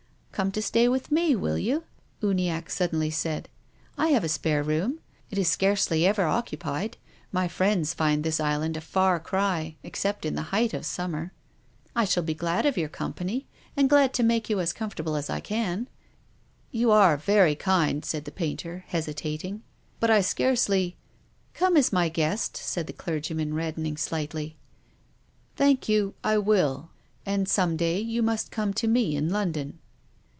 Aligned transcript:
"Come 0.31 0.53
to 0.53 0.61
stay 0.61 0.87
with 0.87 1.11
me, 1.11 1.35
will 1.35 1.57
you?" 1.59 1.83
Uniacke 2.23 2.71
suddenly 2.71 3.11
said." 3.11 3.47
I 3.97 4.07
have 4.07 4.23
a 4.23 4.29
spare 4.29 4.63
room. 4.63 4.99
It 5.29 5.37
is 5.37 5.47
scarce 5.49 5.91
ly 5.91 5.97
ever 5.99 6.25
occupied. 6.25 6.97
My 7.31 7.47
friends 7.47 7.93
find 7.93 8.23
this 8.23 8.39
island 8.39 8.75
a 8.75 8.81
far 8.81 9.19
cry, 9.19 9.75
except 9.83 10.25
in 10.25 10.33
the 10.33 10.43
height 10.53 10.73
of 10.73 10.83
summer. 10.83 11.31
I 11.95 12.05
shall 12.05 12.23
be 12.23 12.33
10 12.33 12.39
TONGUES 12.39 12.39
OF 12.39 12.39
CONSCIENCE. 12.51 12.63
glad 12.63 12.69
of 12.69 12.77
your 12.77 12.89
company 12.89 13.47
and 13.77 13.89
glad 13.89 14.13
to 14.15 14.23
make 14.23 14.49
you 14.49 14.59
as 14.59 14.73
comfortable 14.73 15.15
as 15.15 15.29
I 15.29 15.41
can."" 15.41 15.87
You 16.71 16.89
are 16.89 17.17
very 17.17 17.53
kind," 17.53 18.03
said 18.03 18.25
the 18.25 18.31
painter, 18.31 18.85
hesitat 18.87 19.43
ing." 19.45 19.61
But 19.99 20.09
I 20.09 20.21
scarcely 20.21 20.97
—""Come 21.53 21.77
as 21.77 21.93
my 21.93 22.09
guest," 22.09 22.57
said 22.57 22.87
the 22.87 22.93
clergyman, 22.93 23.53
red 23.53 23.75
dening 23.75 23.99
slightly." 23.99 24.57
Thank 25.57 25.87
you, 25.87 26.15
I 26.23 26.39
will. 26.39 26.89
And 27.27 27.47
some 27.47 27.77
day 27.77 27.99
you 27.99 28.23
must 28.23 28.49
come 28.49 28.73
to 28.73 28.87
me 28.87 29.15
in 29.15 29.29
London." 29.29 29.77